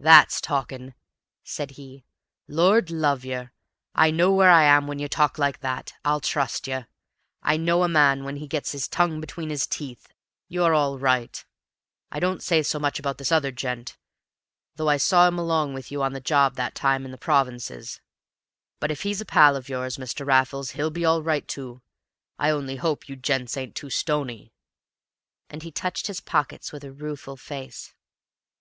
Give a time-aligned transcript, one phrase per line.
[0.00, 0.92] "That's talking!"
[1.44, 2.04] said he.
[2.48, 3.52] "Lord love yer,
[3.94, 5.94] I know where I am when you talk like that.
[6.04, 6.88] I'll trust yer.
[7.44, 10.08] I know a man when he gets his tongue between his teeth;
[10.48, 11.44] you're all right.
[12.10, 13.96] I don't say so much about this other gent,
[14.74, 18.00] though I saw him along with you on the job that time in the provinces;
[18.80, 20.26] but if he's a pal of yours, Mr.
[20.26, 21.82] Raffles, he'll be all right too.
[22.36, 24.52] I only hope you gents ain't too stony"
[25.50, 27.94] And he touched his pockets with a rueful face.